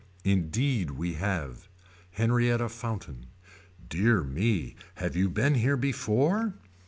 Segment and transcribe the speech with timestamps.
[0.23, 1.69] Indeed we have.
[2.13, 3.27] Henrietta Fountain.
[3.87, 6.55] Dear me have you been here before.